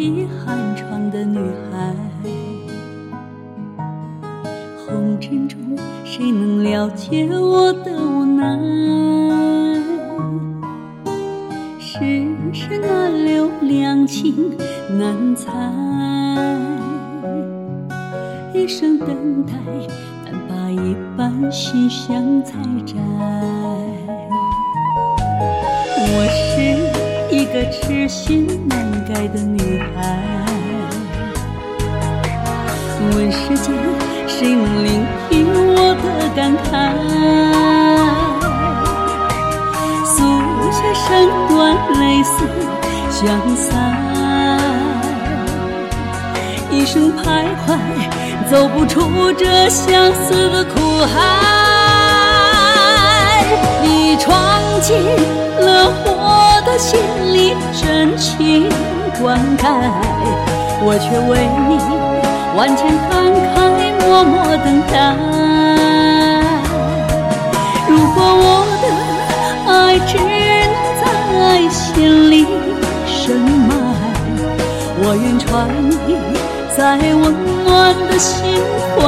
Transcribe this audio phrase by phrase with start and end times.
[0.00, 1.38] 披寒窗的女
[1.70, 1.94] 孩。
[4.78, 5.58] 红尘中，
[6.06, 8.58] 谁能了解我的无奈？
[11.78, 11.98] 世
[12.50, 14.56] 事难留，两情
[14.98, 15.52] 难猜。
[18.54, 19.52] 一生等待，
[20.24, 22.56] 但把一半心香采
[22.86, 22.96] 摘。
[26.02, 26.89] 我是
[27.52, 30.46] 个痴心难改的女孩，
[33.16, 33.74] 问世间
[34.28, 36.70] 谁能聆听我的感慨？
[40.06, 40.22] 素
[40.70, 41.58] 写身段，
[41.98, 42.46] 泪丝
[43.10, 43.68] 相散，
[46.70, 47.76] 一生徘徊，
[48.48, 51.18] 走不出这相思的苦海。
[53.82, 54.30] 你闯
[54.80, 54.94] 进
[56.70, 57.00] 的心
[57.34, 58.68] 里，真情
[59.20, 59.66] 灌溉，
[60.82, 61.30] 我却为
[61.66, 61.70] 你
[62.56, 63.10] 万千感
[63.50, 63.58] 慨，
[64.06, 64.94] 默默等待。
[67.88, 68.46] 如果我
[68.80, 68.84] 的
[69.72, 70.24] 爱只能
[71.00, 71.02] 在
[71.68, 72.46] 心里
[73.04, 73.68] 深埋，
[75.02, 75.48] 我愿传
[76.06, 76.14] 你
[76.76, 76.78] 在
[77.16, 77.34] 温
[77.64, 77.68] 暖
[78.08, 78.30] 的心
[78.94, 78.98] 怀。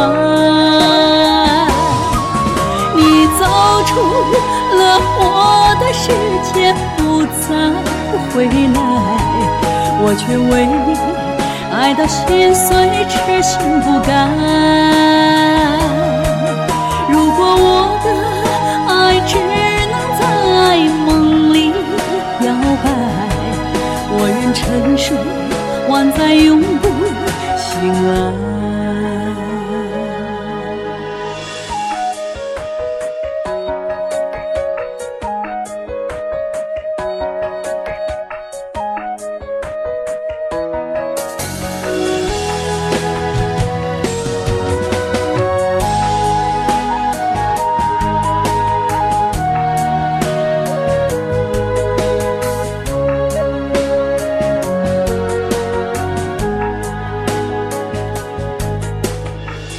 [2.97, 3.01] 你
[3.39, 3.41] 走
[3.87, 3.91] 出
[4.77, 4.81] 了
[5.20, 5.23] 我
[5.83, 6.07] 的世
[6.53, 7.48] 界，不再
[8.31, 8.79] 回来，
[10.01, 10.95] 我却为你
[11.75, 12.67] 爱到心碎，
[13.09, 14.11] 痴心不改。
[17.11, 17.67] 如果我
[18.05, 18.07] 的
[18.89, 18.92] 爱
[19.27, 19.31] 只
[19.91, 20.23] 能在
[21.05, 21.57] 梦里
[22.39, 22.42] 表
[22.83, 22.87] 白，
[24.15, 24.63] 我愿沉
[24.97, 25.17] 睡，
[25.89, 26.63] 万载永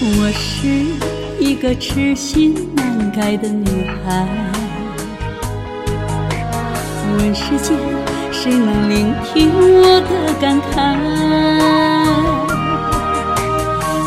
[0.06, 0.68] 我是
[1.40, 4.28] 一个痴心难改的女孩，
[7.18, 7.78] 问世间
[8.30, 10.76] 谁能聆听我的感慨？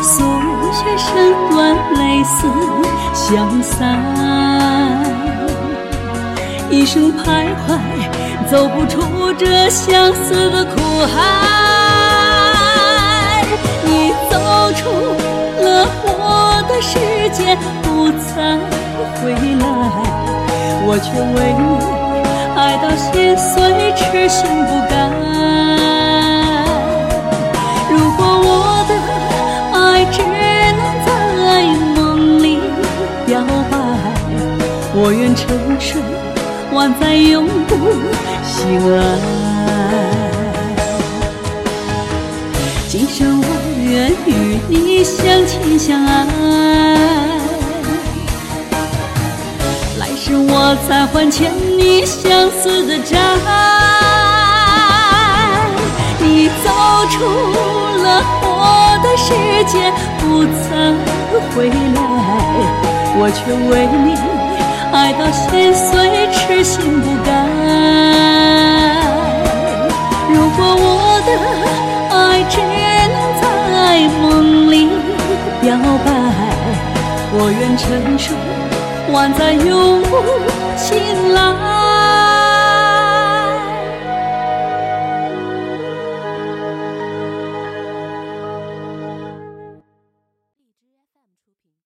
[0.03, 0.21] 素
[0.71, 2.47] 雪身段，泪丝
[3.15, 3.97] 相散，
[6.69, 7.79] 一生徘徊，
[8.51, 11.36] 走不出这相思的苦海。
[16.77, 16.93] 的世
[17.33, 18.55] 界，不再
[19.17, 19.65] 回来，
[20.85, 21.61] 我却为你
[22.55, 23.57] 爱到心碎，
[23.95, 24.93] 痴心不改。
[27.89, 28.55] 如果我
[28.87, 28.91] 的
[29.73, 31.09] 爱只能在
[31.95, 31.97] 梦
[32.43, 32.45] 里
[33.25, 33.73] 表白，
[34.93, 35.47] 我愿沉
[35.79, 35.99] 睡，
[36.71, 37.73] 万载永不
[38.45, 38.55] 醒
[38.95, 39.01] 来。
[45.07, 46.27] 相亲相爱，
[49.99, 53.17] 来世我再还欠你相思的债。
[56.19, 56.69] 你走
[57.09, 57.23] 出
[58.03, 59.31] 了我的世
[59.63, 60.67] 界，不再
[61.55, 61.97] 回来，
[63.17, 63.39] 我却
[63.69, 64.07] 为你
[64.91, 65.66] 爱到心
[77.77, 78.35] 沉睡，
[79.13, 80.17] 万载永不
[80.75, 81.86] 醒来。